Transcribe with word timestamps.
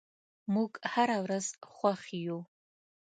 موږ 0.53 0.71
هره 0.93 1.17
ورځ 1.25 1.45
خوښ 1.73 2.01
یو. 2.25 2.39